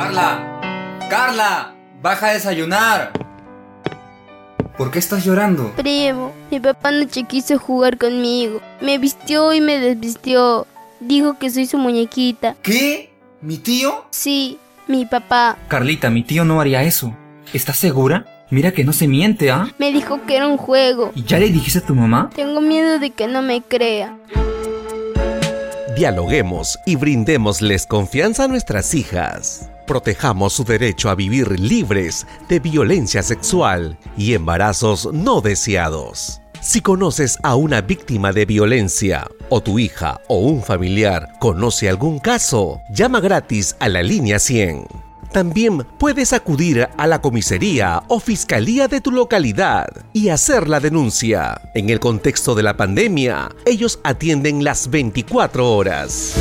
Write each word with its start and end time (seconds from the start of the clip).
Carla, 0.00 1.08
Carla, 1.10 1.74
baja 2.00 2.28
a 2.28 2.32
desayunar. 2.32 3.12
¿Por 4.78 4.90
qué 4.90 4.98
estás 4.98 5.26
llorando? 5.26 5.74
Primo, 5.76 6.32
mi 6.50 6.58
papá 6.58 6.88
anoche 6.88 7.24
quiso 7.24 7.58
jugar 7.58 7.98
conmigo. 7.98 8.62
Me 8.80 8.96
vistió 8.96 9.52
y 9.52 9.60
me 9.60 9.78
desvistió. 9.78 10.66
Dijo 11.00 11.38
que 11.38 11.50
soy 11.50 11.66
su 11.66 11.76
muñequita. 11.76 12.56
¿Qué? 12.62 13.12
¿Mi 13.42 13.58
tío? 13.58 14.06
Sí, 14.08 14.56
mi 14.88 15.04
papá. 15.04 15.58
Carlita, 15.68 16.08
mi 16.08 16.22
tío 16.22 16.46
no 16.46 16.62
haría 16.62 16.82
eso. 16.82 17.14
¿Estás 17.52 17.76
segura? 17.76 18.24
Mira 18.48 18.72
que 18.72 18.84
no 18.84 18.94
se 18.94 19.06
miente, 19.06 19.50
¿ah? 19.50 19.68
Me 19.76 19.92
dijo 19.92 20.24
que 20.26 20.36
era 20.36 20.46
un 20.48 20.56
juego. 20.56 21.12
¿Y 21.14 21.24
ya 21.24 21.38
le 21.38 21.50
dijiste 21.50 21.80
a 21.80 21.86
tu 21.86 21.94
mamá? 21.94 22.30
Tengo 22.34 22.62
miedo 22.62 22.98
de 22.98 23.10
que 23.10 23.26
no 23.26 23.42
me 23.42 23.60
crea. 23.60 24.16
Dialoguemos 25.94 26.78
y 26.86 26.96
brindémosles 26.96 27.84
confianza 27.84 28.44
a 28.44 28.48
nuestras 28.48 28.94
hijas. 28.94 29.68
Protejamos 29.90 30.52
su 30.52 30.62
derecho 30.62 31.10
a 31.10 31.16
vivir 31.16 31.58
libres 31.58 32.24
de 32.48 32.60
violencia 32.60 33.24
sexual 33.24 33.98
y 34.16 34.34
embarazos 34.34 35.12
no 35.12 35.40
deseados. 35.40 36.40
Si 36.60 36.80
conoces 36.80 37.38
a 37.42 37.56
una 37.56 37.80
víctima 37.80 38.32
de 38.32 38.46
violencia 38.46 39.26
o 39.48 39.60
tu 39.60 39.80
hija 39.80 40.20
o 40.28 40.38
un 40.38 40.62
familiar 40.62 41.32
conoce 41.40 41.88
algún 41.88 42.20
caso, 42.20 42.80
llama 42.94 43.18
gratis 43.18 43.74
a 43.80 43.88
la 43.88 44.00
línea 44.00 44.38
100. 44.38 44.86
También 45.32 45.84
puedes 45.98 46.32
acudir 46.32 46.88
a 46.96 47.06
la 47.08 47.20
comisaría 47.20 48.04
o 48.06 48.20
fiscalía 48.20 48.86
de 48.86 49.00
tu 49.00 49.10
localidad 49.10 49.88
y 50.12 50.28
hacer 50.28 50.68
la 50.68 50.78
denuncia. 50.78 51.60
En 51.74 51.90
el 51.90 51.98
contexto 51.98 52.54
de 52.54 52.62
la 52.62 52.76
pandemia, 52.76 53.48
ellos 53.66 53.98
atienden 54.04 54.62
las 54.62 54.88
24 54.88 55.68
horas. 55.68 56.36